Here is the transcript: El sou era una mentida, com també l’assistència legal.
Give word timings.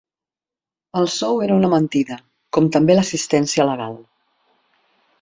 El 1.01 1.09
sou 1.15 1.43
era 1.49 1.59
una 1.61 1.71
mentida, 1.75 2.19
com 2.59 2.73
també 2.79 2.99
l’assistència 2.99 3.71
legal. 3.75 3.99